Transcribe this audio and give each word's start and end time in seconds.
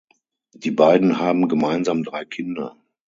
Die 0.55 0.71
beiden 0.71 1.19
haben 1.19 1.47
gemeinsam 1.47 2.01
drei 2.03 2.25
Kinder. 2.25 2.75